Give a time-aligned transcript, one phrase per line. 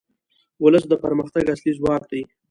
[0.63, 2.21] ولس د پرمختګ اصلي ځواک دی.